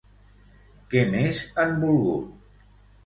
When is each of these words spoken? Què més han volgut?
Què 0.93 1.03
més 1.13 1.43
han 1.65 1.77
volgut? 1.85 2.51